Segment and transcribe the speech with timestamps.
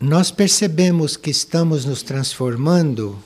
[0.00, 3.18] nós percebemos que estamos nos transformando,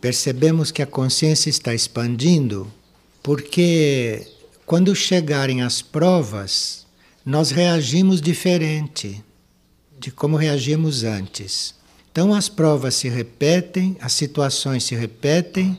[0.00, 2.72] percebemos que a consciência está expandindo,
[3.20, 4.26] porque
[4.64, 6.86] quando chegarem as provas,
[7.26, 9.24] nós reagimos diferente
[9.98, 11.74] de como reagimos antes.
[12.12, 15.76] Então as provas se repetem, as situações se repetem,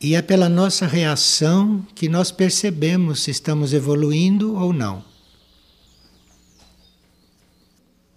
[0.00, 5.13] e é pela nossa reação que nós percebemos se estamos evoluindo ou não.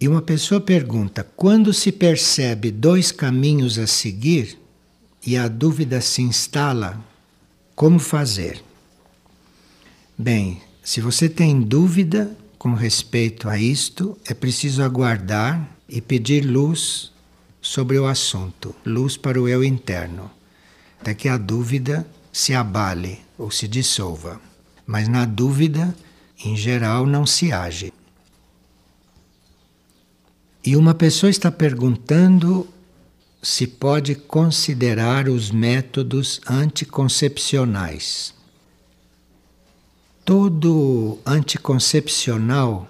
[0.00, 4.58] E uma pessoa pergunta: quando se percebe dois caminhos a seguir
[5.26, 7.02] e a dúvida se instala,
[7.74, 8.62] como fazer?
[10.16, 17.12] Bem, se você tem dúvida com respeito a isto, é preciso aguardar e pedir luz
[17.60, 20.30] sobre o assunto, luz para o eu interno,
[21.00, 24.40] até que a dúvida se abale ou se dissolva.
[24.86, 25.94] Mas na dúvida,
[26.44, 27.92] em geral, não se age.
[30.68, 32.68] E uma pessoa está perguntando
[33.42, 38.34] se pode considerar os métodos anticoncepcionais
[40.28, 42.86] todo anticoncepcional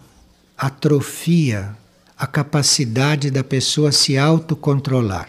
[0.56, 1.76] atrofia
[2.18, 5.28] a capacidade da pessoa se autocontrolar.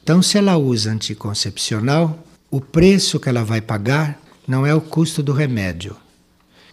[0.00, 2.16] Então, se ela usa anticoncepcional,
[2.48, 5.96] o preço que ela vai pagar não é o custo do remédio.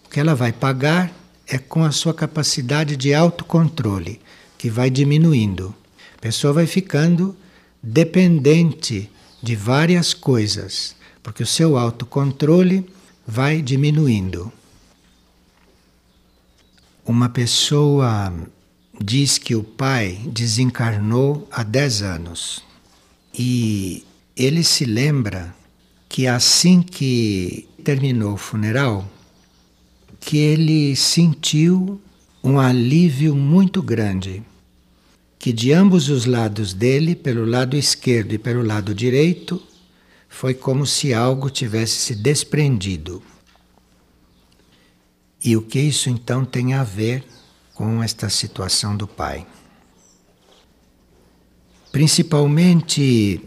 [0.06, 1.10] O que ela vai pagar
[1.48, 4.20] é com a sua capacidade de autocontrole,
[4.64, 5.74] que vai diminuindo.
[6.16, 7.36] A pessoa vai ficando
[7.82, 9.10] dependente
[9.42, 12.88] de várias coisas, porque o seu autocontrole
[13.26, 14.50] vai diminuindo.
[17.04, 18.32] Uma pessoa
[18.98, 22.64] diz que o pai desencarnou há 10 anos
[23.38, 24.02] e
[24.34, 25.54] ele se lembra
[26.08, 29.06] que assim que terminou o funeral,
[30.18, 32.00] que ele sentiu
[32.42, 34.42] um alívio muito grande,
[35.44, 39.62] que de ambos os lados dele, pelo lado esquerdo e pelo lado direito,
[40.26, 43.22] foi como se algo tivesse se desprendido.
[45.44, 47.22] E o que isso então tem a ver
[47.74, 49.46] com esta situação do pai?
[51.92, 53.42] Principalmente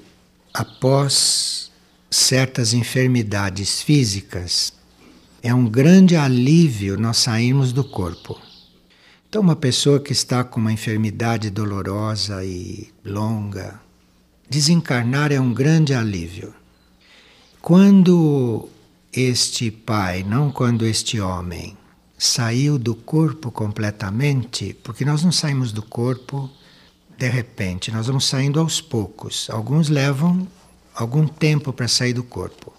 [0.53, 1.71] após
[2.11, 4.71] certas enfermidades físicas,
[5.41, 8.39] é um grande alívio nós sairmos do corpo.
[9.29, 13.77] Então, uma pessoa que está com uma enfermidade dolorosa e longa,
[14.49, 16.53] desencarnar é um grande alívio.
[17.61, 18.69] Quando
[19.11, 21.77] este pai, não quando este homem,
[22.17, 26.49] saiu do corpo completamente, porque nós não saímos do corpo
[27.17, 29.49] de repente, nós vamos saindo aos poucos.
[29.49, 30.47] Alguns levam
[30.95, 32.71] algum tempo para sair do corpo.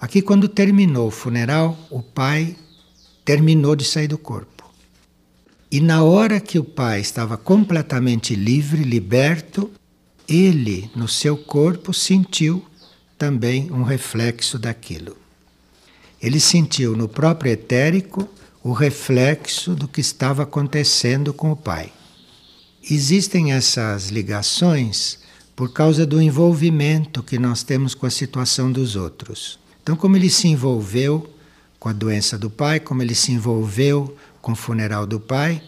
[0.00, 2.56] Aqui, quando terminou o funeral, o pai
[3.24, 4.59] terminou de sair do corpo.
[5.72, 9.70] E na hora que o pai estava completamente livre, liberto,
[10.28, 12.64] ele, no seu corpo, sentiu
[13.16, 15.16] também um reflexo daquilo.
[16.20, 18.28] Ele sentiu no próprio etérico
[18.64, 21.92] o reflexo do que estava acontecendo com o pai.
[22.90, 25.20] Existem essas ligações
[25.54, 29.58] por causa do envolvimento que nós temos com a situação dos outros.
[29.82, 31.28] Então, como ele se envolveu
[31.78, 35.62] com a doença do pai, como ele se envolveu com o funeral do pai,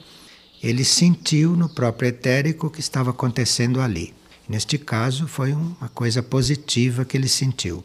[0.63, 4.15] ele sentiu no próprio etérico o que estava acontecendo ali.
[4.49, 7.85] Neste caso, foi uma coisa positiva que ele sentiu.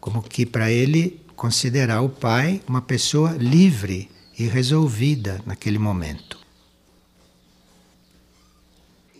[0.00, 6.38] Como que para ele considerar o pai uma pessoa livre e resolvida naquele momento.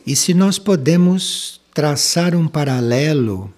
[0.07, 3.53] E se nós podemos traçar um paralelo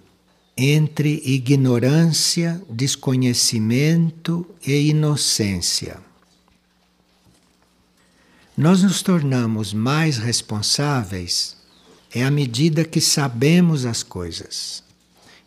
[0.57, 6.06] entre ignorância, desconhecimento e inocência.
[8.57, 11.59] Nós nos tornamos mais responsáveis
[12.11, 14.83] é à medida que sabemos as coisas.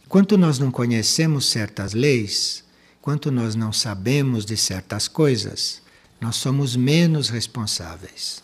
[0.06, 2.64] Enquanto nós não conhecemos certas leis,
[3.00, 5.82] enquanto nós não sabemos de certas coisas,
[6.22, 8.44] nós somos menos responsáveis.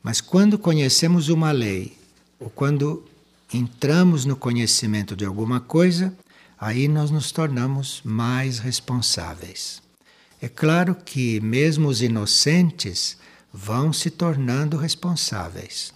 [0.00, 1.98] Mas quando conhecemos uma lei,
[2.38, 3.02] ou quando
[3.52, 6.16] entramos no conhecimento de alguma coisa,
[6.56, 9.82] aí nós nos tornamos mais responsáveis.
[10.40, 13.16] É claro que mesmo os inocentes
[13.56, 15.94] vão se tornando responsáveis.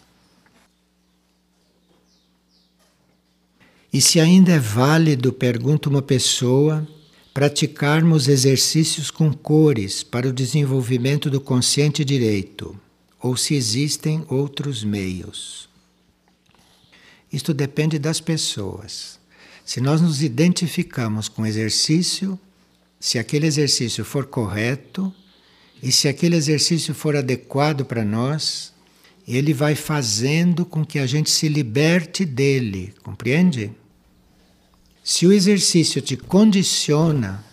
[3.92, 6.86] E se ainda é válido, pergunta uma pessoa,
[7.34, 12.78] praticarmos exercícios com cores para o desenvolvimento do consciente direito,
[13.20, 15.68] ou se existem outros meios.
[17.32, 19.18] Isto depende das pessoas.
[19.64, 22.38] Se nós nos identificamos com exercício,
[23.00, 25.12] se aquele exercício for correto
[25.82, 28.72] e se aquele exercício for adequado para nós,
[29.26, 33.70] ele vai fazendo com que a gente se liberte dele, compreende?
[35.04, 37.44] Se o exercício te condiciona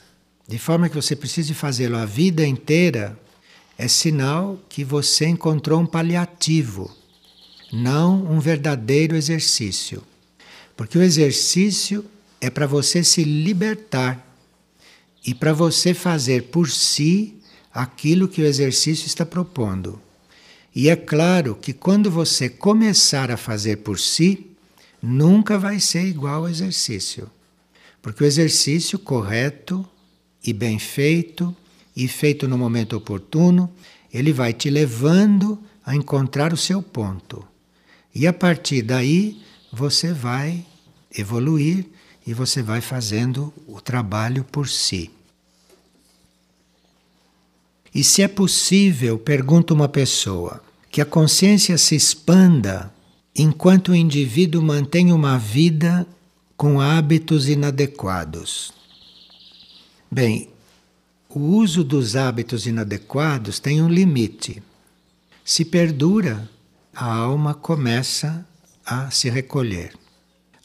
[0.48, 3.20] de forma que você precise fazê-lo a vida inteira,
[3.78, 6.96] é sinal que você encontrou um paliativo,
[7.74, 10.04] não um verdadeiro exercício.
[10.78, 12.06] Porque o exercício
[12.40, 14.26] é para você se libertar
[15.26, 17.36] e para você fazer por si
[17.76, 20.02] aquilo que o exercício está propondo.
[20.74, 24.48] E é claro que quando você começar a fazer por si,
[25.02, 27.30] nunca vai ser igual ao exercício.
[28.02, 29.86] Porque o exercício correto
[30.42, 31.54] e bem feito
[31.94, 33.70] e feito no momento oportuno,
[34.14, 37.46] ele vai te levando a encontrar o seu ponto.
[38.14, 39.42] E a partir daí
[39.72, 40.66] você vai
[41.18, 41.86] evoluir
[42.26, 45.12] e você vai fazendo o trabalho por si.
[47.96, 50.62] E se é possível, pergunta uma pessoa,
[50.92, 52.94] que a consciência se expanda
[53.34, 56.06] enquanto o indivíduo mantém uma vida
[56.58, 58.74] com hábitos inadequados.
[60.12, 60.50] Bem,
[61.30, 64.62] o uso dos hábitos inadequados tem um limite.
[65.46, 66.50] Se perdura,
[66.94, 68.46] a alma começa
[68.86, 69.94] a se recolher.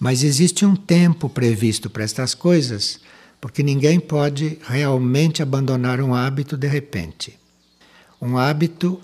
[0.00, 2.98] Mas existe um tempo previsto para estas coisas,
[3.40, 7.38] porque ninguém pode realmente abandonar um hábito de repente.
[8.20, 9.00] Um hábito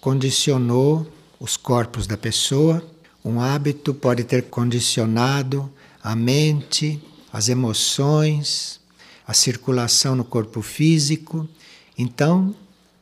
[0.00, 1.06] condicionou
[1.38, 2.84] os corpos da pessoa,
[3.24, 5.70] um hábito pode ter condicionado
[6.02, 7.00] a mente,
[7.32, 8.80] as emoções,
[9.26, 11.48] a circulação no corpo físico.
[11.96, 12.54] Então,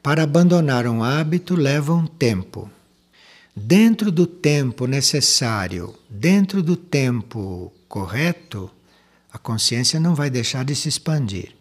[0.02, 2.70] para abandonar um hábito leva um tempo.
[3.55, 8.70] Dentro do tempo necessário, dentro do tempo correto,
[9.37, 11.55] a consciência não vai deixar de se expandir.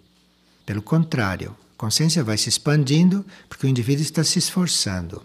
[0.65, 5.21] Pelo contrário, a consciência vai se expandindo porque o indivíduo está se esforçando.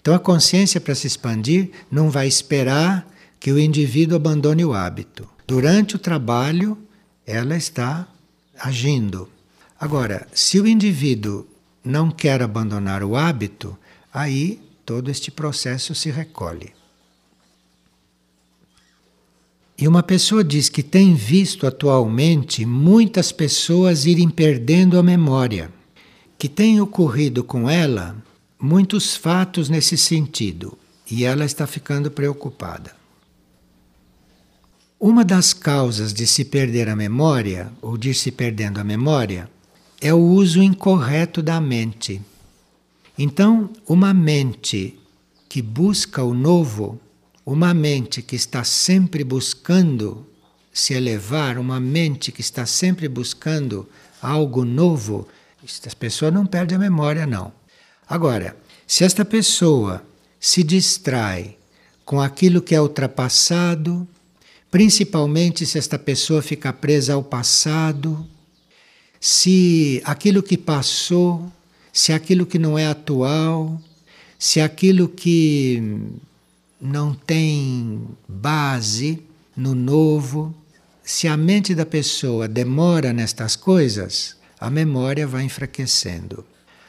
[0.00, 3.08] Então, a consciência, para se expandir, não vai esperar
[3.38, 5.28] que o indivíduo abandone o hábito.
[5.46, 6.76] Durante o trabalho,
[7.24, 8.08] ela está
[8.58, 9.28] agindo.
[9.78, 11.46] Agora, se o indivíduo
[11.84, 13.78] não quer abandonar o hábito,
[14.12, 16.72] aí todo este processo se recolhe.
[19.76, 25.70] E uma pessoa diz que tem visto atualmente muitas pessoas irem perdendo a memória,
[26.38, 28.16] que tem ocorrido com ela
[28.60, 30.78] muitos fatos nesse sentido,
[31.10, 32.94] e ela está ficando preocupada.
[34.98, 39.50] Uma das causas de se perder a memória, ou de se perdendo a memória,
[40.00, 42.22] é o uso incorreto da mente.
[43.18, 44.98] Então, uma mente
[45.48, 46.98] que busca o novo,
[47.44, 50.26] uma mente que está sempre buscando
[50.72, 53.88] se elevar, uma mente que está sempre buscando
[54.20, 55.28] algo novo,
[55.64, 57.52] esta pessoa não perde a memória, não.
[58.08, 58.56] Agora,
[58.86, 60.04] se esta pessoa
[60.40, 61.56] se distrai
[62.04, 64.06] com aquilo que é ultrapassado,
[64.70, 68.26] principalmente se esta pessoa fica presa ao passado,
[69.20, 71.50] se aquilo que passou,
[71.92, 73.80] se aquilo que não é atual,
[74.38, 75.80] se aquilo que
[76.84, 79.22] não tem base
[79.56, 80.54] no novo,
[81.02, 86.44] se a mente da pessoa demora nestas coisas, a memória vai enfraquecendo.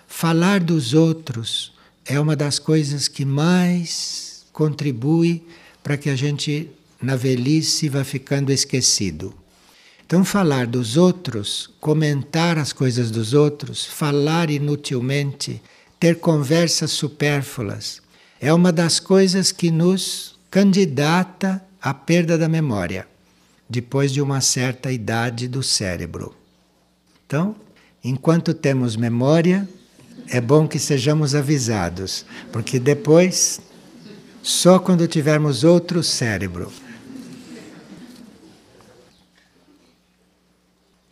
[0.06, 1.71] Falar dos outros
[2.06, 5.42] é uma das coisas que mais contribui
[5.81, 6.69] para que a gente
[7.02, 9.33] na velhice vai ficando esquecido.
[10.06, 15.61] Então, falar dos outros, comentar as coisas dos outros, falar inutilmente,
[15.97, 18.02] ter conversas supérfluas,
[18.39, 23.07] é uma das coisas que nos candidata à perda da memória,
[23.69, 26.35] depois de uma certa idade do cérebro.
[27.25, 27.56] Então,
[28.04, 29.68] enquanto temos memória,
[30.27, 33.59] é bom que sejamos avisados, porque depois,
[34.42, 36.71] só quando tivermos outro cérebro,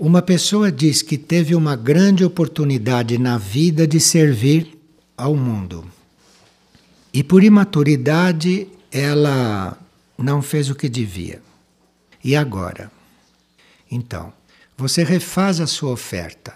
[0.04, 4.78] Uma pessoa diz que teve uma grande oportunidade na vida de servir
[5.16, 5.93] ao mundo.
[7.14, 9.78] E por imaturidade ela
[10.18, 11.42] não fez o que devia.
[12.24, 12.92] E agora?
[13.90, 14.34] Então,
[14.78, 16.56] você refaz a sua oferta.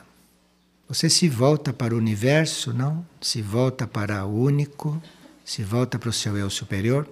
[0.88, 3.06] Você se volta para o universo, não?
[3.22, 5.02] Se volta para o único,
[5.46, 7.08] se volta para o seu eu superior,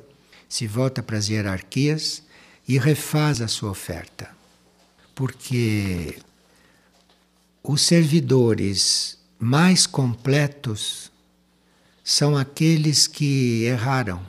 [0.47, 2.23] se volta para as hierarquias
[2.67, 4.35] e refaz a sua oferta
[5.15, 6.17] porque
[7.63, 11.09] os servidores mais completos
[12.07, 14.21] são aqueles que erraram,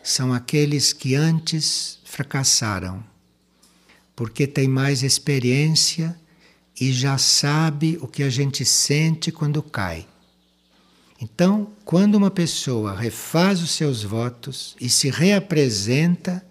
[0.00, 3.02] são aqueles que antes fracassaram,
[4.14, 6.16] porque tem mais experiência
[6.80, 10.06] e já sabe o que a gente sente quando cai.
[11.20, 16.46] Então, quando uma pessoa refaz os seus votos e se reapresenta,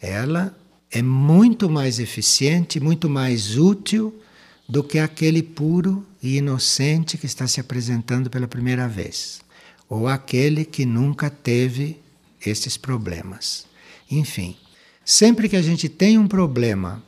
[0.00, 0.58] ela
[0.90, 4.18] é muito mais eficiente, muito mais útil
[4.66, 9.40] do que aquele puro e inocente que está se apresentando pela primeira vez,
[9.88, 12.00] ou aquele que nunca teve
[12.44, 13.66] esses problemas.
[14.10, 14.56] Enfim,
[15.04, 17.02] sempre que a gente tem um problema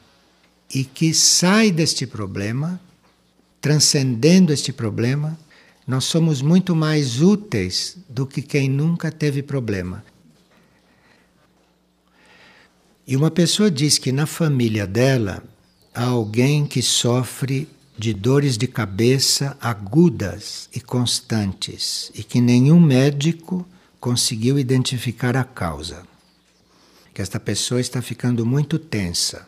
[0.75, 2.81] e que sai deste problema,
[3.61, 5.39] transcendendo este problema,
[5.87, 10.05] nós somos muito mais úteis do que quem nunca teve problema.
[13.07, 15.43] E uma pessoa diz que na família dela
[15.93, 23.67] há alguém que sofre de dores de cabeça agudas e constantes e que nenhum médico
[24.01, 26.03] conseguiu identificar a causa.
[27.15, 29.47] Que esta pessoa está ficando muito tensa.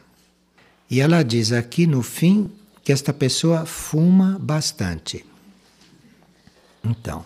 [0.90, 2.50] E ela diz aqui no fim
[2.84, 5.24] que esta pessoa fuma bastante.
[6.84, 7.24] Então,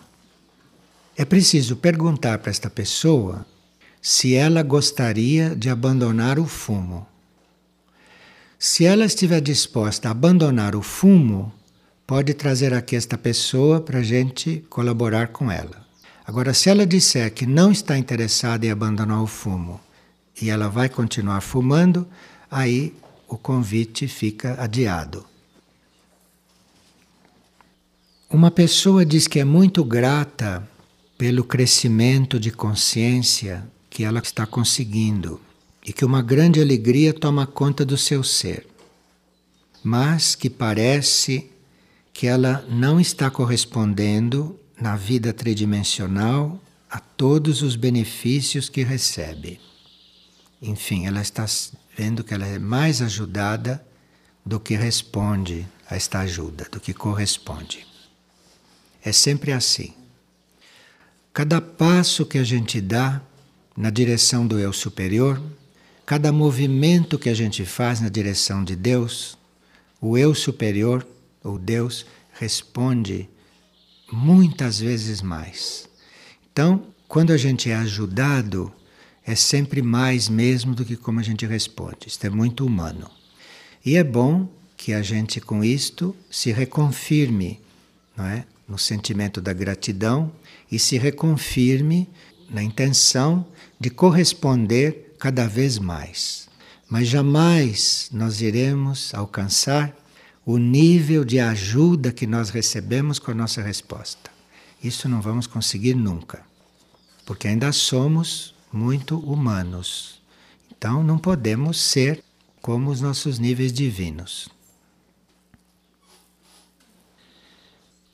[1.17, 3.45] é preciso perguntar para esta pessoa
[4.01, 7.05] se ela gostaria de abandonar o fumo.
[8.79, 11.51] Se ela estiver disposta a abandonar o fumo,
[12.07, 15.85] pode trazer aqui esta pessoa para a gente colaborar com ela.
[16.25, 19.81] Agora, se ela disser que não está interessada em abandonar o fumo
[20.41, 22.07] e ela vai continuar fumando,
[22.49, 22.95] aí
[23.27, 25.25] o convite fica adiado.
[28.29, 30.65] Uma pessoa diz que é muito grata
[31.17, 35.41] pelo crescimento de consciência que ela está conseguindo
[35.85, 38.68] e que uma grande alegria toma conta do seu ser,
[39.83, 41.49] mas que parece
[42.13, 49.59] que ela não está correspondendo na vida tridimensional a todos os benefícios que recebe.
[50.61, 51.45] Enfim, ela está
[51.97, 53.85] vendo que ela é mais ajudada
[54.45, 57.85] do que responde a esta ajuda, do que corresponde.
[59.03, 59.93] É sempre assim.
[61.31, 63.21] Cada passo que a gente dá
[63.77, 65.41] na direção do eu superior,
[66.05, 69.37] cada movimento que a gente faz na direção de Deus,
[70.01, 71.05] o eu superior,
[71.43, 73.29] ou Deus, responde
[74.11, 75.89] muitas vezes mais.
[76.51, 78.71] Então, quando a gente é ajudado,
[79.25, 82.07] é sempre mais mesmo do que como a gente responde.
[82.07, 83.09] Isto é muito humano.
[83.85, 87.59] E é bom que a gente com isto se reconfirme,
[88.15, 88.45] não é?
[88.67, 90.31] no sentimento da gratidão
[90.71, 92.07] e se reconfirme
[92.49, 93.45] na intenção
[93.79, 96.48] de corresponder cada vez mais.
[96.89, 99.95] Mas jamais nós iremos alcançar
[100.43, 104.31] o nível de ajuda que nós recebemos com a nossa resposta.
[104.83, 106.43] Isso não vamos conseguir nunca,
[107.25, 110.19] porque ainda somos muito humanos.
[110.71, 112.23] Então não podemos ser
[112.61, 114.49] como os nossos níveis divinos.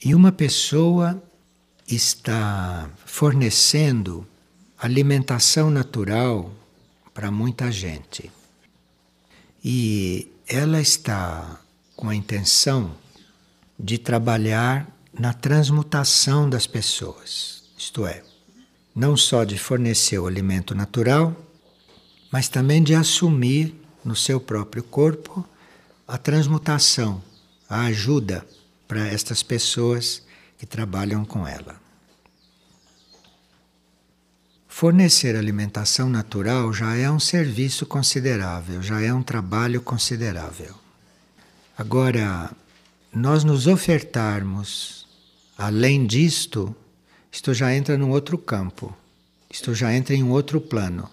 [0.03, 1.23] E uma pessoa
[1.87, 4.27] está fornecendo
[4.77, 6.51] alimentação natural
[7.13, 8.29] para muita gente.
[9.67, 11.59] E ela está
[11.95, 12.95] com a intenção
[13.79, 17.63] de trabalhar na transmutação das pessoas.
[17.75, 18.21] Isto é,
[18.95, 21.35] não só de fornecer o alimento natural,
[22.31, 25.43] mas também de assumir no seu próprio corpo
[26.07, 27.19] a transmutação,
[27.67, 28.45] a ajuda
[28.87, 30.21] para estas pessoas
[30.59, 31.84] que trabalham com ela.
[34.77, 40.75] Fornecer alimentação natural já é um serviço considerável, já é um trabalho considerável.
[41.77, 42.51] Agora,
[43.13, 45.07] nós nos ofertarmos
[45.57, 46.75] além disto,
[47.31, 48.93] isto já entra num outro campo,
[49.49, 51.09] isto já entra em um outro plano,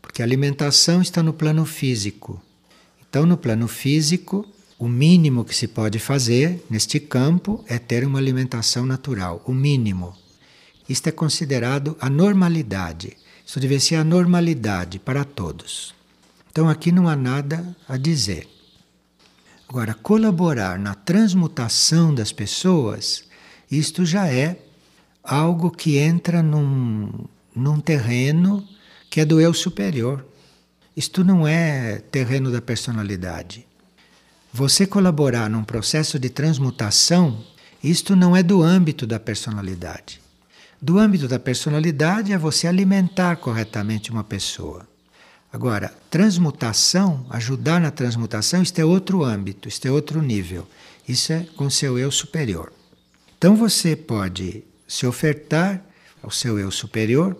[0.00, 2.40] porque a alimentação está no plano físico.
[3.00, 4.46] Então, no plano físico,
[4.78, 10.21] o mínimo que se pode fazer neste campo é ter uma alimentação natural, o mínimo.
[10.88, 13.16] Isto é considerado a normalidade.
[13.46, 15.94] Isso deve ser a normalidade para todos.
[16.50, 18.48] Então aqui não há nada a dizer.
[19.68, 23.24] Agora, colaborar na transmutação das pessoas,
[23.70, 24.58] isto já é
[25.22, 28.66] algo que entra num, num terreno
[29.08, 30.26] que é do eu superior.
[30.96, 33.66] Isto não é terreno da personalidade.
[34.52, 37.42] Você colaborar num processo de transmutação,
[37.82, 40.21] isto não é do âmbito da personalidade.
[40.84, 44.84] Do âmbito da personalidade é você alimentar corretamente uma pessoa.
[45.52, 50.66] Agora, transmutação, ajudar na transmutação, isto é outro âmbito, isto é outro nível.
[51.06, 52.72] Isso é com seu eu superior.
[53.38, 55.80] Então você pode se ofertar
[56.20, 57.36] ao seu eu superior,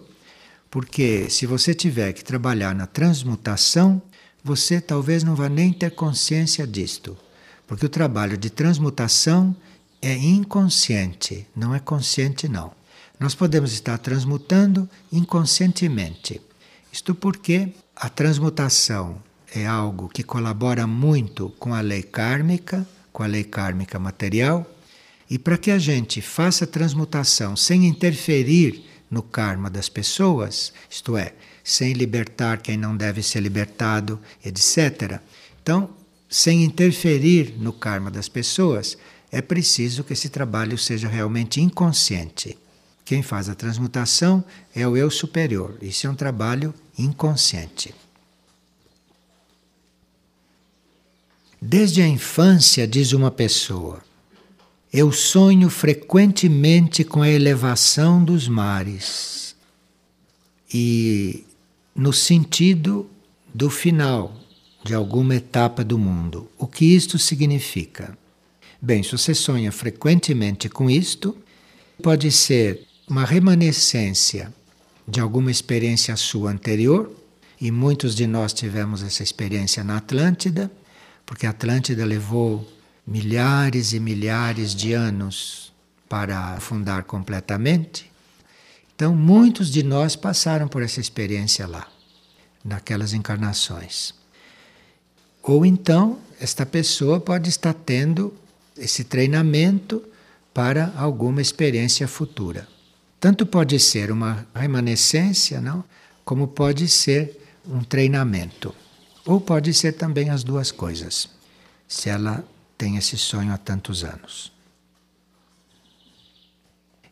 [0.71, 4.01] porque se você tiver que trabalhar na transmutação,
[4.45, 7.19] você talvez não vá nem ter consciência disto,
[7.67, 9.57] porque o trabalho de transmutação
[10.01, 12.82] é inconsciente, não é consciente não.
[13.23, 16.41] Nós podemos estar transmutando inconscientemente.
[16.93, 19.23] Isto porque a transmutação
[19.55, 24.69] é algo que colabora muito com a lei kármica, com a lei kármica material,
[25.31, 31.33] e para que a gente faça transmutação sem interferir no karma das pessoas, isto é,
[31.63, 35.21] sem libertar quem não deve ser libertado, etc.
[35.63, 35.91] Então,
[36.29, 38.99] sem interferir no karma das pessoas,
[39.31, 42.59] é preciso que esse trabalho seja realmente inconsciente.
[43.05, 44.45] Quem faz a transmutação
[44.75, 45.77] é o eu superior.
[45.83, 47.95] Isso é um trabalho inconsciente.
[51.61, 54.03] Desde a infância, diz uma pessoa,
[54.93, 59.55] eu sonho frequentemente com a elevação dos mares
[60.73, 61.45] e
[61.95, 63.09] no sentido
[63.55, 64.37] do final
[64.85, 66.51] de alguma etapa do mundo.
[66.59, 68.17] O que isto significa?
[68.81, 71.37] Bem, se você sonha frequentemente com isto,
[72.03, 74.51] pode ser uma remanescência
[75.07, 77.15] de alguma experiência sua anterior,
[77.61, 80.73] e muitos de nós tivemos essa experiência na Atlântida,
[81.27, 82.67] porque a Atlântida levou
[83.07, 85.75] milhares e milhares de anos
[86.09, 88.11] para afundar completamente.
[88.97, 91.87] Então, muitos de nós passaram por essa experiência lá,
[92.65, 94.15] naquelas encarnações.
[95.43, 98.33] Ou então, esta pessoa pode estar tendo
[98.75, 100.03] esse treinamento
[100.55, 102.72] para alguma experiência futura.
[103.23, 105.85] Tanto pode ser uma remanescência, não?
[106.25, 108.75] Como pode ser um treinamento.
[109.25, 111.29] Ou pode ser também as duas coisas.
[111.87, 112.45] Se ela
[112.77, 114.51] tem esse sonho há tantos anos.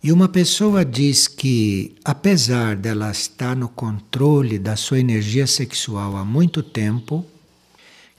[0.02, 6.24] E uma pessoa diz que, apesar dela estar no controle da sua energia sexual há
[6.24, 7.24] muito tempo,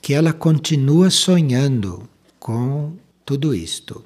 [0.02, 2.08] que ela continua sonhando
[2.40, 2.94] com
[3.26, 4.02] tudo isto.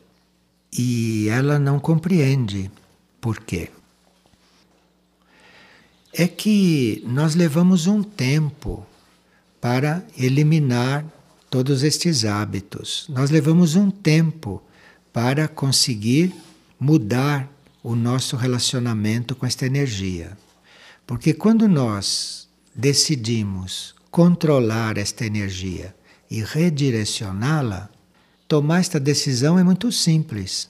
[0.75, 2.72] E ela não compreende
[3.22, 3.75] por quê.
[6.18, 8.86] É que nós levamos um tempo
[9.60, 11.06] para eliminar
[11.50, 13.06] todos estes hábitos.
[13.10, 14.64] Nós levamos um tempo
[15.12, 16.34] para conseguir
[16.80, 17.51] mudar
[17.84, 20.38] o nosso relacionamento com esta energia.
[21.06, 25.94] Porque quando nós decidimos controlar esta energia
[26.32, 27.90] e redirecioná-la,
[28.48, 30.70] tomar esta decisão é muito simples.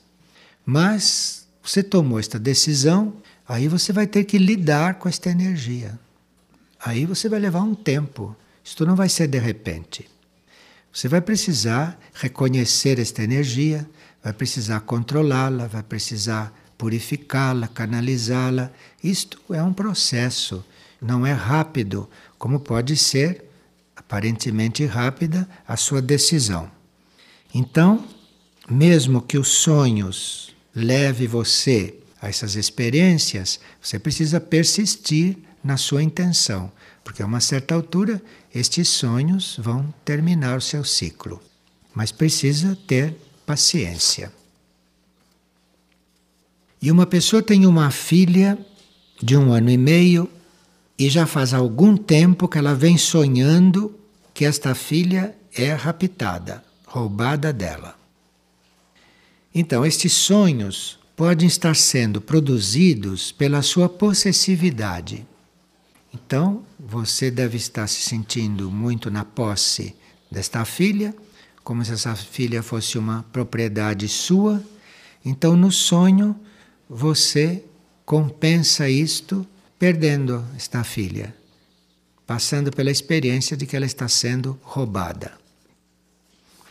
[0.66, 3.14] Mas você tomou esta decisão,
[3.48, 5.98] aí você vai ter que lidar com esta energia.
[6.80, 8.36] Aí você vai levar um tempo.
[8.64, 10.10] Isto não vai ser de repente.
[10.92, 13.88] Você vai precisar reconhecer esta energia,
[14.24, 18.72] vai precisar controlá-la, vai precisar purificá-la, canalizá-la.
[19.04, 20.64] Isto é um processo,
[21.02, 23.44] não é rápido, como pode ser
[23.96, 26.72] aparentemente rápida a sua decisão.
[27.54, 28.06] Então,
[28.70, 36.72] mesmo que os sonhos leve você a essas experiências, você precisa persistir na sua intenção,
[37.04, 38.22] porque a uma certa altura
[38.54, 41.42] estes sonhos vão terminar o seu ciclo.
[41.94, 44.32] Mas precisa ter paciência.
[46.82, 48.58] E uma pessoa tem uma filha
[49.22, 50.30] de um ano e meio
[50.98, 53.98] e já faz algum tempo que ela vem sonhando
[54.34, 57.96] que esta filha é raptada, roubada dela.
[59.54, 65.26] Então, estes sonhos podem estar sendo produzidos pela sua possessividade.
[66.14, 69.96] Então, você deve estar se sentindo muito na posse
[70.30, 71.16] desta filha,
[71.64, 74.62] como se essa filha fosse uma propriedade sua.
[75.24, 76.36] Então, no sonho,
[76.90, 77.64] você
[78.06, 79.48] compensa isto
[79.80, 81.36] perdendo esta filha,
[82.28, 85.34] passando pela experiência de que ela está sendo roubada.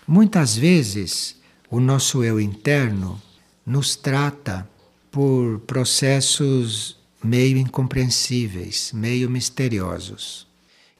[0.06, 1.36] Muitas vezes,
[1.70, 3.20] o nosso eu interno
[3.66, 4.68] nos trata
[5.10, 10.46] por processos meio incompreensíveis, meio misteriosos.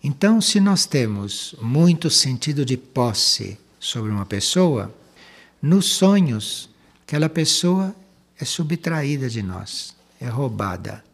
[0.03, 4.95] Então, se nós temos muito sentido de posse sobre uma pessoa,
[5.61, 6.69] nos sonhos,
[7.07, 7.95] aquela pessoa
[8.39, 11.05] é subtraída de nós, é roubada.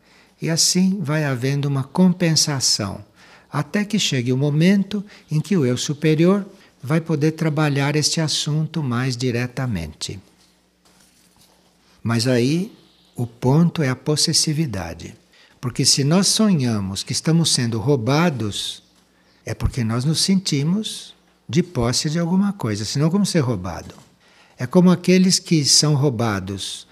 [0.41, 3.05] E assim vai havendo uma compensação,
[3.53, 6.47] até que chegue o momento em que o eu superior
[6.83, 10.19] vai poder trabalhar este assunto mais diretamente.
[12.03, 12.73] Mas aí
[13.15, 15.15] o ponto é a possessividade.
[15.61, 18.83] Porque se nós sonhamos que estamos sendo roubados,
[19.45, 21.15] é porque nós nos sentimos
[21.49, 23.95] de posse de alguma coisa, senão como ser roubado?
[24.57, 26.87] É como aqueles que são roubados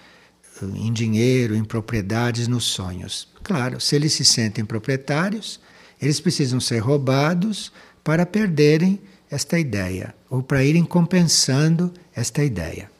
[0.60, 3.28] eh, em dinheiro, em propriedades, nos sonhos.
[3.42, 5.60] Claro, se eles se sentem proprietários,
[6.00, 12.90] eles precisam ser roubados para perderem esta ideia, ou para irem compensando esta ideia.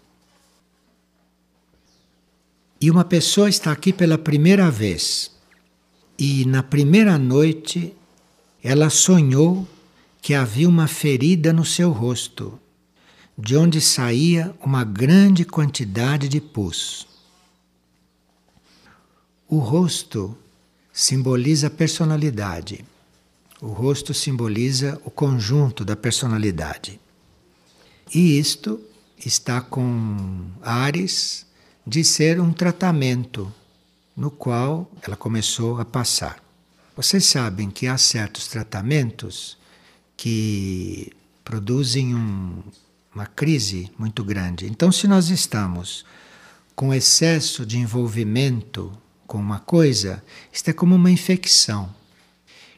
[2.80, 5.32] E uma pessoa está aqui pela primeira vez.
[6.18, 7.92] E na primeira noite
[8.62, 9.66] ela sonhou
[10.20, 12.58] que havia uma ferida no seu rosto,
[13.36, 17.06] de onde saía uma grande quantidade de pus.
[19.48, 20.36] O rosto
[20.92, 22.84] simboliza a personalidade.
[23.60, 27.00] O rosto simboliza o conjunto da personalidade.
[28.14, 28.80] E isto
[29.24, 31.47] está com Ares
[31.88, 33.50] de ser um tratamento
[34.14, 36.38] no qual ela começou a passar.
[36.94, 39.56] Vocês sabem que há certos tratamentos
[40.14, 41.10] que
[41.42, 42.62] produzem um,
[43.14, 44.66] uma crise muito grande.
[44.66, 46.04] Então, se nós estamos
[46.76, 48.92] com excesso de envolvimento
[49.26, 50.22] com uma coisa,
[50.52, 51.94] isto é como uma infecção.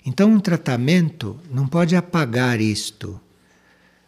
[0.06, 3.20] Então, um tratamento não pode apagar isto.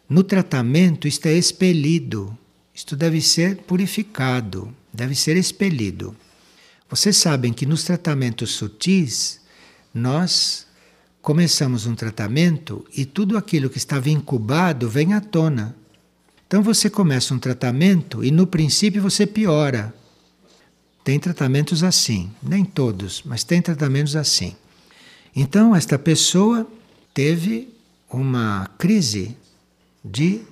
[0.08, 2.38] No tratamento, isto é expelido.
[2.74, 6.16] Isto deve ser purificado, deve ser expelido.
[6.88, 9.40] Vocês sabem que nos tratamentos sutis,
[9.94, 10.66] nós
[11.20, 15.76] começamos um tratamento e tudo aquilo que estava incubado vem à tona.
[16.46, 19.94] Então você começa um tratamento e no princípio você piora.
[21.04, 24.54] Tem tratamentos assim, nem todos, mas tem tratamentos assim.
[25.34, 26.66] Então esta pessoa
[27.14, 27.68] teve
[28.10, 29.36] uma crise
[30.04, 30.42] de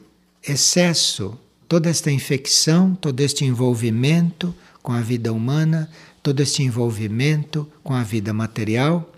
[0.43, 1.39] excesso,
[1.71, 4.53] toda esta infecção, todo este envolvimento
[4.83, 5.89] com a vida humana,
[6.21, 9.09] todo este envolvimento com a vida material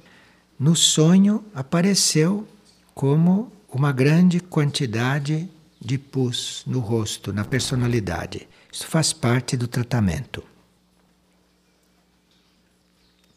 [0.58, 2.46] no sonho apareceu
[2.94, 5.48] como uma grande quantidade
[5.80, 8.46] de pus no rosto, na personalidade.
[8.70, 10.44] Isso faz parte do tratamento.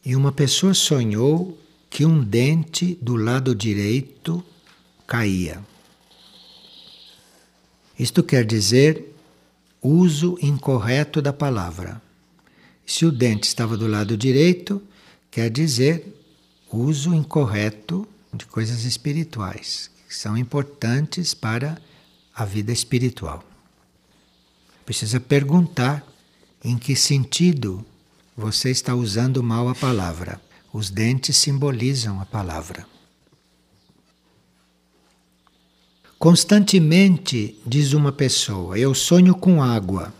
[0.03, 1.57] E uma pessoa sonhou
[1.89, 4.43] que um dente do lado direito
[5.07, 5.63] caía.
[7.97, 9.15] Isto quer dizer
[9.81, 12.01] uso incorreto da palavra.
[12.85, 14.81] Se o dente estava do lado direito,
[15.31, 16.15] quer dizer
[16.71, 21.79] uso incorreto de coisas espirituais, que são importantes para
[22.33, 23.43] a vida espiritual.
[24.85, 26.05] Precisa perguntar
[26.63, 27.85] em que sentido
[28.35, 30.41] você está usando mal a palavra.
[30.73, 32.85] Os dentes simbolizam a palavra.
[36.25, 40.11] Constantemente, diz uma pessoa, eu sonho com água.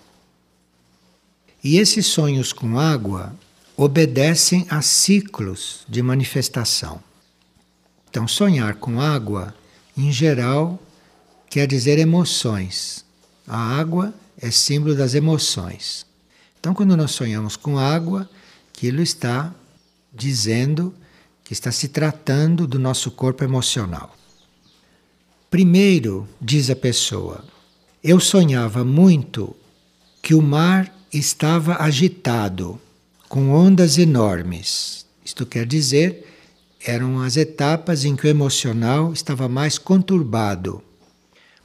[1.64, 3.36] E esses sonhos com água
[3.76, 7.02] obedecem a ciclos de manifestação.
[8.08, 9.56] Então, sonhar com água,
[9.98, 10.80] em geral,
[11.50, 13.04] quer dizer emoções.
[13.48, 16.06] A água é símbolo das emoções.
[16.60, 18.30] Então, quando nós sonhamos com água,
[18.72, 19.52] aquilo está
[20.14, 20.94] dizendo
[21.44, 24.16] que está se tratando do nosso corpo emocional.
[25.50, 27.44] Primeiro, diz a pessoa,
[28.04, 29.56] eu sonhava muito
[30.22, 32.80] que o mar estava agitado
[33.30, 35.06] com ondas enormes.
[35.24, 36.26] Isto quer dizer,
[36.84, 40.82] eram as etapas em que o emocional estava mais conturbado.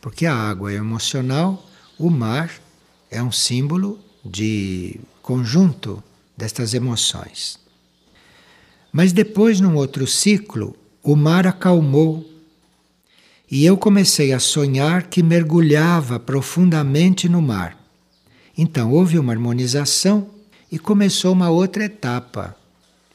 [0.01, 1.67] Porque a água é emocional,
[1.99, 2.51] o mar
[3.11, 6.03] é um símbolo de conjunto
[6.37, 7.59] destas emoções.
[8.93, 12.30] Mas depois, num outro ciclo, o mar acalmou
[13.51, 17.77] e eu comecei a sonhar que mergulhava profundamente no mar.
[18.57, 20.29] Então houve uma harmonização
[20.71, 22.57] e começou uma outra etapa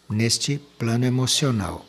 [0.09, 1.85] neste plano emocional.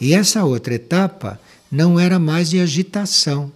[0.00, 1.38] E essa outra etapa
[1.70, 3.52] não era mais de agitação,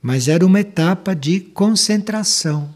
[0.00, 2.74] mas era uma etapa de concentração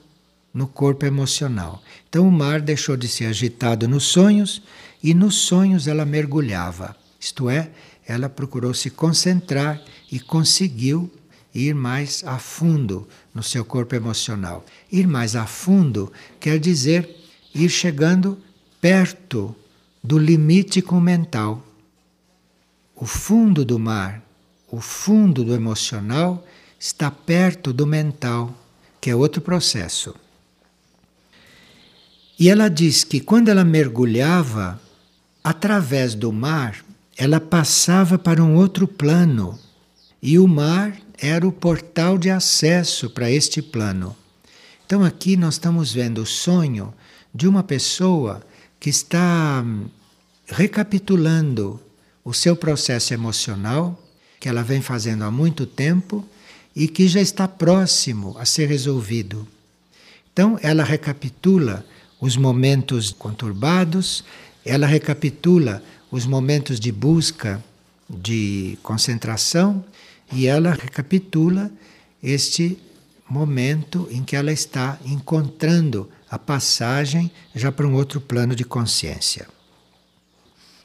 [0.52, 1.83] no corpo emocional.
[2.09, 4.62] Então o mar deixou de ser agitado nos sonhos
[5.02, 6.94] e nos sonhos ela mergulhava.
[7.18, 7.70] Isto é,
[8.07, 11.11] ela procurou se concentrar e conseguiu
[11.55, 14.64] ir mais a fundo no seu corpo emocional.
[14.90, 17.16] Ir mais a fundo quer dizer
[17.55, 18.38] ir chegando
[18.81, 19.55] perto
[20.03, 21.64] do limite com o mental.
[22.94, 24.23] O fundo do mar,
[24.71, 26.47] o fundo do emocional,
[26.79, 28.55] está perto do mental,
[29.01, 30.14] que é outro processo.
[32.38, 34.81] E ela diz que quando ela mergulhava,
[35.42, 36.85] através do mar,
[37.16, 39.59] ela passava para um outro plano.
[40.22, 44.16] E o mar era o portal de acesso para este plano.
[44.87, 46.94] Então aqui nós estamos vendo o sonho
[47.35, 48.42] de uma pessoa
[48.81, 49.87] que está hum,
[50.46, 51.81] recapitulando
[52.24, 54.00] o seu processo emocional,
[54.40, 56.26] que ela vem fazendo há muito tempo
[56.74, 59.46] e que já está próximo a ser resolvido.
[60.33, 61.85] Então, ela recapitula
[62.20, 64.24] os momentos conturbados,
[64.64, 67.62] ela recapitula os momentos de busca
[68.09, 69.85] de concentração
[70.33, 71.71] e ela recapitula
[72.23, 72.79] este
[73.29, 79.47] momento em que ela está encontrando a passagem já para um outro plano de consciência.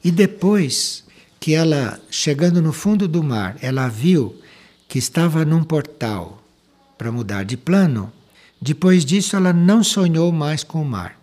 [0.04, 1.04] E depois
[1.40, 4.36] que ela, chegando no fundo do mar, ela viu
[4.88, 6.42] que estava num portal
[6.98, 8.12] para mudar de plano,
[8.62, 11.20] depois disso ela não sonhou mais com o mar.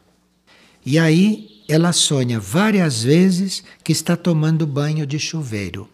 [0.85, 5.89] E aí ela sonha várias vezes que está tomando banho de chuveiro.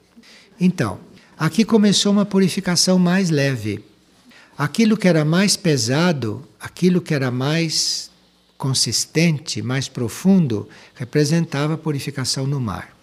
[0.58, 0.98] Então,
[1.38, 3.84] aqui começou uma purificação mais leve.
[4.56, 8.10] Aquilo que era mais pesado, aquilo que era mais
[8.56, 12.96] consistente, mais profundo, representava a purificação no mar.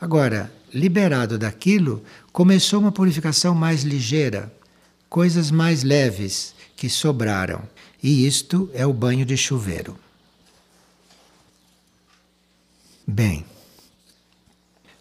[0.00, 4.52] Agora, liberado daquilo, começou uma purificação mais ligeira,
[5.08, 7.62] coisas mais leves que sobraram.
[8.02, 9.96] E isto é o banho de chuveiro.
[13.06, 13.44] Bem,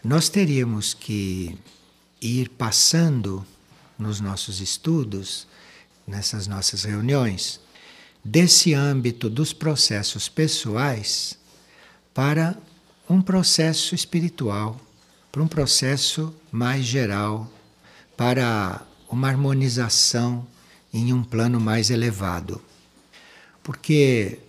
[0.03, 1.57] nós teríamos que
[2.21, 3.45] ir passando
[3.97, 5.47] nos nossos estudos,
[6.05, 7.59] nessas nossas reuniões,
[8.23, 11.37] desse âmbito dos processos pessoais
[12.13, 12.55] para
[13.09, 14.79] um processo espiritual,
[15.31, 17.51] para um processo mais geral,
[18.15, 20.45] para uma harmonização
[20.93, 22.61] em um plano mais elevado.
[23.63, 24.39] Porque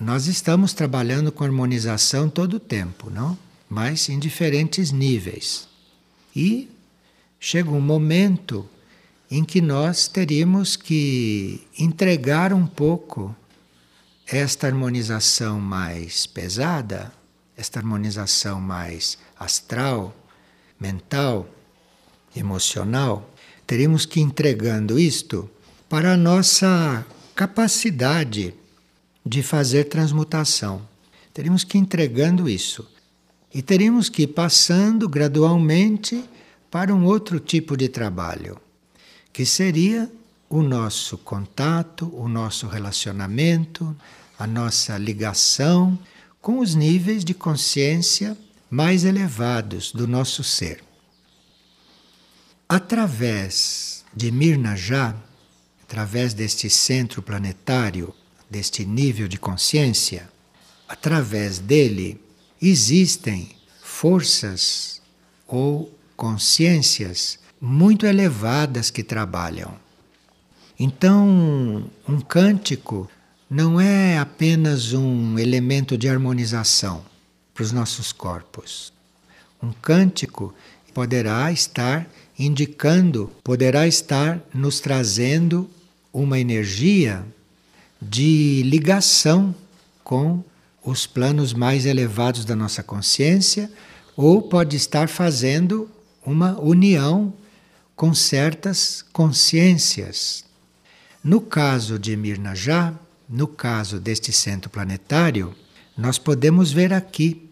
[0.00, 3.38] nós estamos trabalhando com harmonização todo o tempo, não?
[3.68, 5.68] Mas em diferentes níveis.
[6.34, 6.68] E
[7.44, 8.64] chega um momento
[9.28, 13.34] em que nós teríamos que entregar um pouco
[14.28, 17.12] esta harmonização mais pesada,
[17.56, 20.14] esta harmonização mais astral,
[20.78, 21.48] mental,
[22.36, 23.28] emocional,
[23.66, 25.50] teríamos que ir entregando isto
[25.88, 28.54] para a nossa capacidade
[29.26, 30.80] de fazer transmutação.
[31.34, 32.88] Teríamos que ir entregando isso.
[33.52, 36.24] E teríamos que ir passando gradualmente
[36.72, 38.58] para um outro tipo de trabalho,
[39.30, 40.10] que seria
[40.48, 43.94] o nosso contato, o nosso relacionamento,
[44.38, 45.98] a nossa ligação
[46.40, 48.34] com os níveis de consciência
[48.70, 50.82] mais elevados do nosso ser.
[52.66, 55.14] Através de Mirna Já,
[55.82, 58.14] através deste centro planetário,
[58.48, 60.26] deste nível de consciência,
[60.88, 62.18] através dele
[62.62, 65.02] existem forças
[65.46, 69.74] ou consciências muito elevadas que trabalham.
[70.78, 73.10] Então, um cântico
[73.50, 77.04] não é apenas um elemento de harmonização
[77.52, 78.92] para os nossos corpos.
[79.60, 80.54] Um cântico
[80.94, 82.06] poderá estar
[82.38, 85.68] indicando, poderá estar nos trazendo
[86.12, 87.26] uma energia
[88.00, 89.52] de ligação
[90.04, 90.44] com
[90.84, 93.68] os planos mais elevados da nossa consciência,
[94.16, 95.90] ou pode estar fazendo
[96.24, 97.32] uma união
[97.94, 100.44] com certas consciências.
[101.22, 102.94] No caso de Mirna Já,
[103.28, 105.54] no caso deste centro planetário,
[105.96, 107.48] nós podemos ver aqui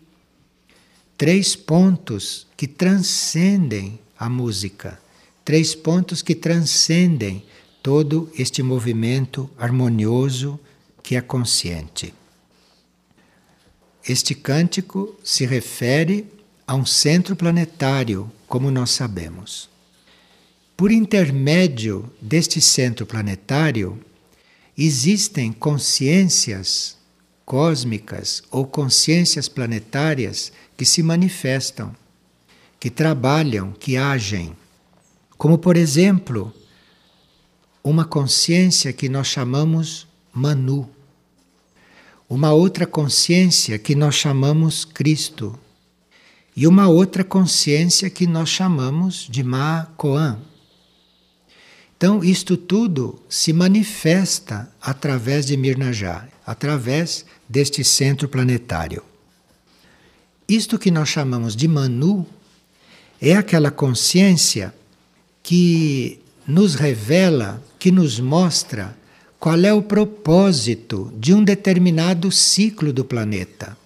[1.16, 5.00] três pontos que transcendem a música,
[5.44, 7.44] três pontos que transcendem
[7.82, 10.58] todo este movimento harmonioso
[11.02, 12.14] que é consciente.
[14.06, 16.26] Este cântico se refere
[16.70, 19.68] a um centro planetário, como nós sabemos.
[20.76, 23.98] Por intermédio deste centro planetário,
[24.78, 26.96] existem consciências
[27.44, 31.92] cósmicas ou consciências planetárias que se manifestam,
[32.78, 34.56] que trabalham, que agem.
[35.36, 36.54] Como, por exemplo,
[37.82, 40.88] uma consciência que nós chamamos Manu,
[42.28, 45.58] uma outra consciência que nós chamamos Cristo,
[46.56, 50.38] e uma outra consciência que nós chamamos de Ma Koan.
[51.96, 59.02] Então, isto tudo se manifesta através de Mirnajá, através deste centro planetário.
[60.48, 62.26] Isto que nós chamamos de Manu
[63.20, 64.74] é aquela consciência
[65.42, 68.96] que nos revela, que nos mostra
[69.38, 73.76] qual é o propósito de um determinado ciclo do planeta.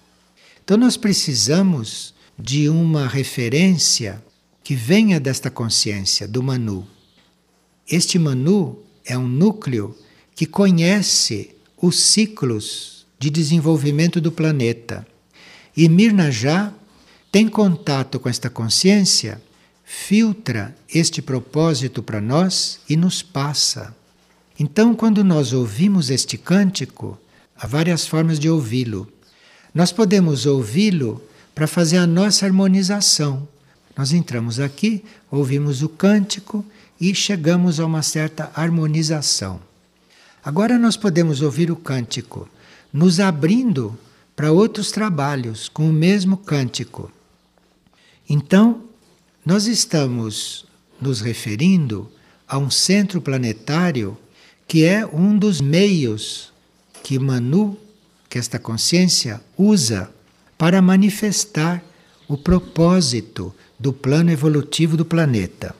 [0.63, 4.23] Então, nós precisamos de uma referência
[4.63, 6.87] que venha desta consciência, do Manu.
[7.89, 9.95] Este Manu é um núcleo
[10.35, 15.07] que conhece os ciclos de desenvolvimento do planeta.
[15.77, 16.73] E Mirna já
[17.31, 19.41] tem contato com esta consciência,
[19.83, 23.95] filtra este propósito para nós e nos passa.
[24.57, 27.19] Então, quando nós ouvimos este cântico,
[27.55, 29.07] há várias formas de ouvi-lo.
[29.73, 31.21] Nós podemos ouvi-lo
[31.55, 33.47] para fazer a nossa harmonização.
[33.97, 36.65] Nós entramos aqui, ouvimos o cântico
[36.99, 39.61] e chegamos a uma certa harmonização.
[40.43, 42.47] Agora nós podemos ouvir o cântico
[42.91, 43.97] nos abrindo
[44.35, 47.09] para outros trabalhos com o mesmo cântico.
[48.29, 48.83] Então,
[49.45, 50.65] nós estamos
[50.99, 52.11] nos referindo
[52.47, 54.17] a um centro planetário
[54.67, 56.51] que é um dos meios
[57.03, 57.77] que Manu,
[58.29, 60.09] que esta consciência, usa
[60.57, 61.83] para manifestar
[62.27, 65.75] o propósito do plano evolutivo do planeta.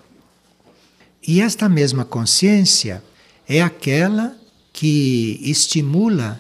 [1.28, 3.04] E esta mesma consciência
[3.48, 4.36] é aquela
[4.72, 6.40] que estimula,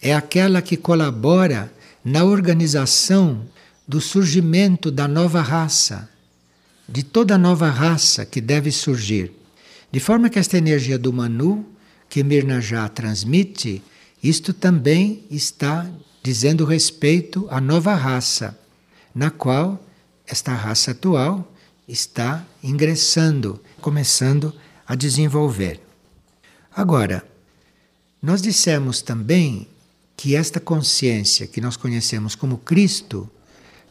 [0.00, 1.72] é aquela que colabora
[2.04, 3.44] na organização
[3.86, 6.08] do surgimento da nova raça,
[6.88, 9.32] de toda nova raça que deve surgir.
[9.90, 11.66] De forma que esta energia do Manu,
[12.08, 13.82] que Mirna já transmite,
[14.22, 15.86] isto também está
[16.24, 18.58] dizendo respeito à nova raça,
[19.14, 19.78] na qual
[20.26, 21.46] esta raça atual
[21.86, 24.50] está ingressando, começando
[24.86, 25.82] a desenvolver.
[26.74, 27.22] Agora,
[28.22, 29.68] nós dissemos também
[30.16, 33.28] que esta consciência que nós conhecemos como Cristo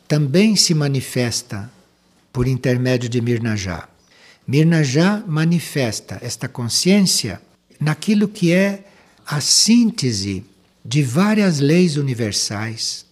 [0.07, 1.71] também se manifesta
[2.31, 3.87] por intermédio de Mirnajá.
[4.47, 7.39] Mirnajá manifesta esta consciência
[7.79, 8.85] naquilo que é
[9.23, 10.43] a síntese
[10.83, 13.05] de várias leis universais.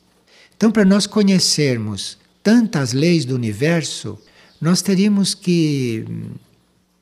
[0.55, 4.19] Então, para nós conhecermos tantas leis do universo,
[4.59, 6.05] nós teríamos que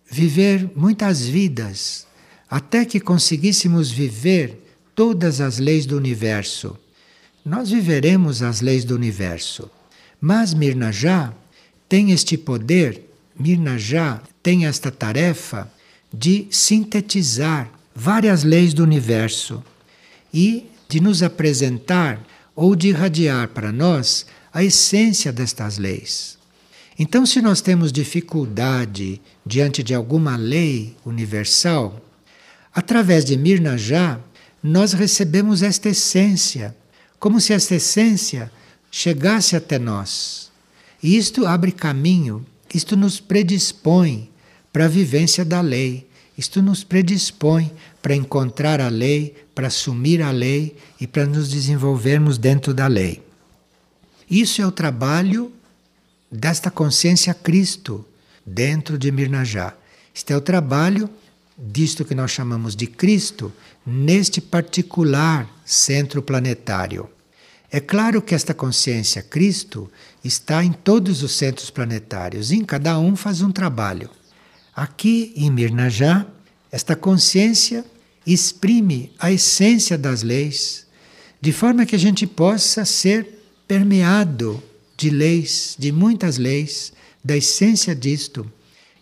[0.09, 2.07] viver muitas vidas
[2.49, 4.57] até que conseguíssemos viver
[4.95, 6.77] todas as leis do universo.
[7.45, 9.69] Nós viveremos as leis do universo.
[10.19, 11.33] Mas Mirnajá
[11.87, 13.03] tem este poder,
[13.37, 15.71] Mirnajá tem esta tarefa
[16.13, 19.63] de sintetizar várias leis do universo
[20.33, 22.19] e de nos apresentar
[22.55, 26.37] ou de irradiar para nós a essência destas leis.
[26.97, 32.05] Então, se nós temos dificuldade diante de alguma lei universal,
[32.73, 34.19] através de Mirnajá,
[34.61, 36.75] nós recebemos esta essência,
[37.17, 38.51] como se esta essência
[38.91, 40.51] chegasse até nós.
[41.01, 44.29] E isto abre caminho, isto nos predispõe
[44.73, 46.08] para a vivência da lei,
[46.39, 47.69] isto nos predispõe
[48.01, 53.21] para encontrar a lei, para assumir a lei e para nos desenvolvermos dentro da lei.
[54.31, 55.51] Isso é o trabalho
[56.31, 58.05] desta consciência Cristo
[58.45, 59.75] dentro de Mirnajá.
[60.15, 61.09] Este é o trabalho
[61.57, 63.51] disto que nós chamamos de Cristo
[63.85, 67.09] neste particular centro planetário.
[67.69, 69.91] É claro que esta consciência Cristo
[70.23, 74.09] está em todos os centros planetários, e em cada um faz um trabalho.
[74.79, 76.25] Aqui em Mirnajá,
[76.71, 77.83] esta consciência
[78.25, 80.87] exprime a essência das leis,
[81.41, 84.63] de forma que a gente possa ser permeado
[84.95, 88.49] de leis, de muitas leis, da essência disto.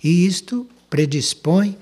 [0.03, 1.77] E isto predispõe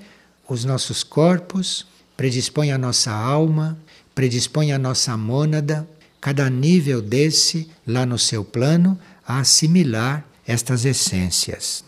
[0.46, 1.86] os nossos corpos,
[2.18, 3.78] predispõe a nossa alma,
[4.14, 5.88] predispõe a nossa mônada
[6.20, 11.82] cada nível desse, lá no seu plano, a assimilar estas essências.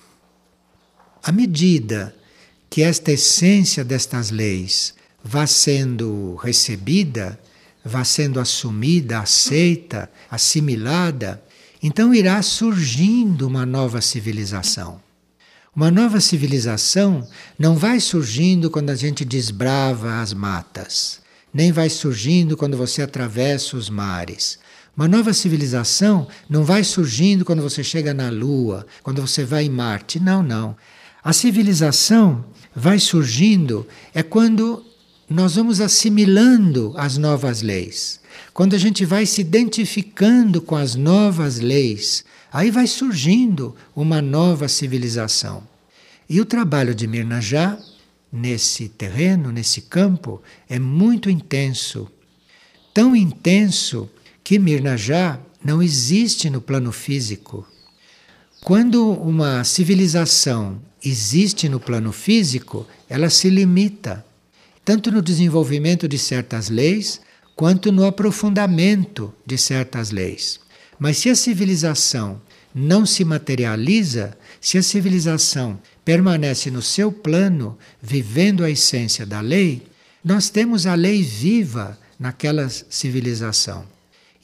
[1.22, 2.14] À medida
[2.70, 7.38] que esta essência destas leis vá sendo recebida,
[7.84, 11.42] vá sendo assumida, aceita, assimilada,
[11.82, 15.00] então irá surgindo uma nova civilização.
[15.74, 17.26] Uma nova civilização
[17.58, 21.20] não vai surgindo quando a gente desbrava as matas
[21.52, 24.58] nem vai surgindo quando você atravessa os mares.
[24.96, 29.70] Uma nova civilização não vai surgindo quando você chega na Lua, quando você vai em
[29.70, 30.18] Marte.
[30.18, 30.76] Não, não.
[31.22, 34.84] A civilização vai surgindo é quando
[35.28, 38.20] nós vamos assimilando as novas leis.
[38.54, 44.68] Quando a gente vai se identificando com as novas leis, aí vai surgindo uma nova
[44.68, 45.62] civilização.
[46.28, 47.78] E o trabalho de Mirnajá
[48.32, 52.08] nesse terreno, nesse campo, é muito intenso.
[52.94, 54.08] Tão intenso
[54.44, 57.66] que Mirnajá não existe no plano físico.
[58.62, 64.24] Quando uma civilização existe no plano físico, ela se limita,
[64.84, 67.20] tanto no desenvolvimento de certas leis,
[67.54, 70.60] quanto no aprofundamento de certas leis.
[70.98, 72.40] Mas se a civilização
[72.74, 79.86] não se materializa, se a civilização permanece no seu plano, vivendo a essência da lei,
[80.24, 83.84] nós temos a lei viva naquela civilização.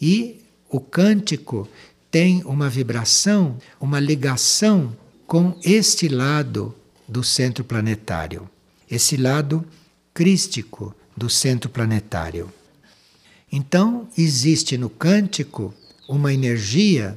[0.00, 1.68] E o cântico
[2.10, 4.96] tem uma vibração, uma ligação
[5.26, 6.74] com este lado
[7.08, 8.48] do centro planetário,
[8.90, 9.64] esse lado
[10.12, 12.52] crístico do centro planetário.
[13.50, 15.72] Então, existe no cântico
[16.08, 17.16] uma energia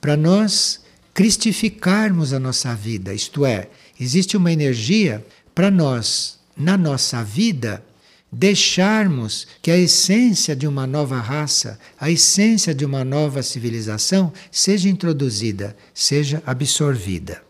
[0.00, 0.80] para nós
[1.12, 3.68] cristificarmos a nossa vida, isto é,
[4.00, 7.84] Existe uma energia para nós, na nossa vida,
[8.30, 14.88] deixarmos que a essência de uma nova raça, a essência de uma nova civilização seja
[14.88, 17.42] introduzida, seja absorvida.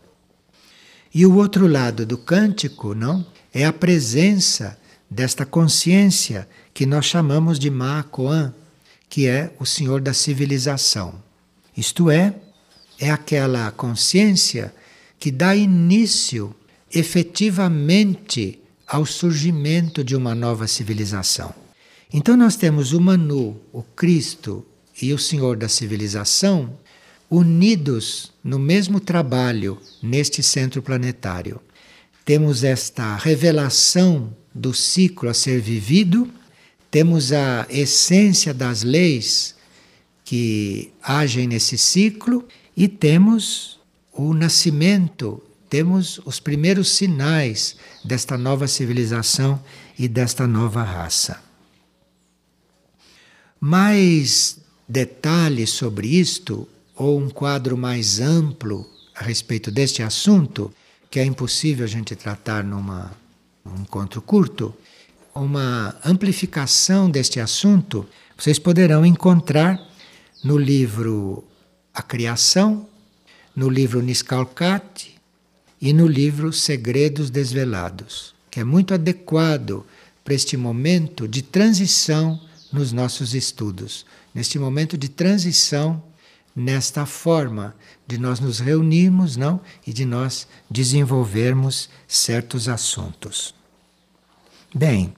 [1.13, 4.77] E o outro lado do cântico, não, é a presença
[5.09, 8.53] desta consciência que nós chamamos de Makoan,
[9.09, 11.15] que é o Senhor da civilização.
[11.75, 12.35] Isto é,
[12.99, 14.73] é aquela consciência
[15.17, 16.55] que dá início
[16.93, 21.53] efetivamente ao surgimento de uma nova civilização.
[22.11, 24.65] Então nós temos o Manu, o Cristo
[25.01, 26.73] e o Senhor da civilização
[27.29, 31.61] unidos no mesmo trabalho neste centro planetário.
[32.25, 36.29] Temos esta revelação do ciclo a ser vivido,
[36.89, 39.55] temos a essência das leis
[40.25, 43.79] que agem nesse ciclo e temos
[44.11, 49.63] o nascimento, temos os primeiros sinais desta nova civilização
[49.97, 51.41] e desta nova raça.
[53.59, 56.67] Mais detalhes sobre isto,
[56.99, 58.85] ou um quadro mais amplo
[59.15, 60.71] a respeito deste assunto,
[61.09, 63.11] que é impossível a gente tratar numa,
[63.63, 64.75] num encontro curto,
[65.33, 68.05] uma amplificação deste assunto,
[68.37, 69.81] vocês poderão encontrar
[70.43, 71.41] no livro
[71.93, 72.85] A Criação,
[73.55, 75.17] no livro Niscalcate
[75.81, 79.85] e no livro Segredos Desvelados, que é muito adequado
[80.21, 82.37] para este momento de transição
[82.73, 86.08] nos nossos estudos, neste momento de transição
[86.55, 87.75] nesta forma
[88.07, 93.53] de nós nos reunirmos, não, e de nós desenvolvermos certos assuntos.
[94.73, 95.13] Bem,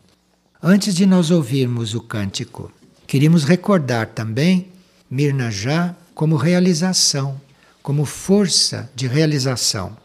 [0.62, 2.72] antes de nós ouvirmos o cântico,
[3.08, 4.68] queríamos recordar também
[5.10, 7.40] Mirna Já como realização,
[7.84, 9.98] como força de realização.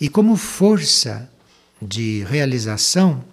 [0.00, 1.30] E como força
[1.80, 3.24] de realização,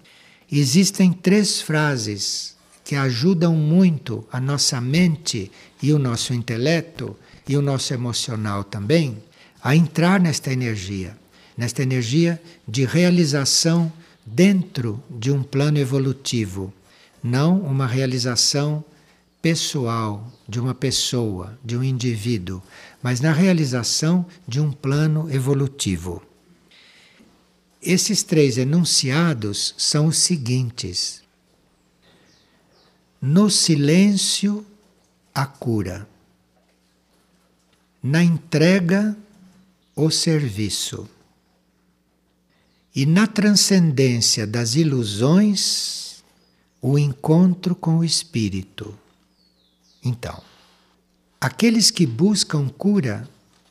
[0.50, 2.56] existem três frases
[2.90, 5.48] que ajudam muito a nossa mente
[5.80, 7.16] e o nosso intelecto
[7.48, 9.22] e o nosso emocional também
[9.62, 11.16] a entrar nesta energia,
[11.56, 13.92] nesta energia de realização
[14.26, 16.74] dentro de um plano evolutivo,
[17.22, 18.82] não uma realização
[19.40, 22.60] pessoal de uma pessoa, de um indivíduo,
[23.00, 26.20] mas na realização de um plano evolutivo.
[27.80, 31.22] Esses três enunciados são os seguintes:
[33.20, 34.64] no silêncio,
[35.34, 36.08] a cura,
[38.02, 39.14] na entrega,
[39.94, 41.06] o serviço,
[42.94, 46.24] e na transcendência das ilusões,
[46.80, 48.98] o encontro com o Espírito.
[50.02, 50.42] Então,
[51.40, 53.28] aqueles que buscam cura,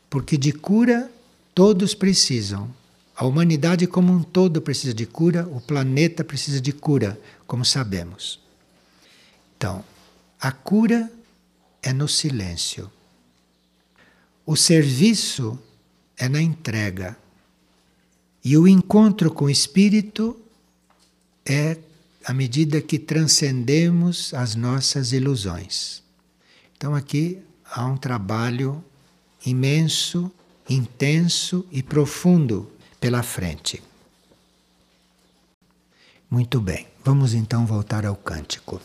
[0.10, 1.12] porque de cura
[1.56, 2.70] todos precisam,
[3.16, 8.40] a humanidade como um todo precisa de cura, o planeta precisa de cura, como sabemos.
[9.60, 9.84] Então,
[10.40, 11.12] a cura
[11.84, 12.90] é no silêncio.
[14.46, 15.60] O serviço
[16.16, 17.18] é na entrega.
[18.42, 20.40] E o encontro com o Espírito
[21.46, 21.78] é
[22.24, 26.02] à medida que transcendemos as nossas ilusões.
[26.78, 27.38] Então, aqui
[27.70, 28.82] há um trabalho
[29.46, 30.32] imenso,
[30.70, 33.84] intenso e profundo pela frente.
[36.32, 38.80] Muito bem, vamos então voltar ao cântico.